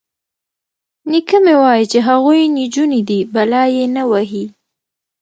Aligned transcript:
_نيکه 1.11 1.37
مې 1.43 1.55
وايي 1.61 1.85
چې 1.91 1.99
هغوی 2.07 2.41
نجونې 2.57 3.01
دي، 3.09 3.19
بلا 3.33 3.63
يې 3.75 3.85
نه 3.95 4.03
وهي. 4.11 4.43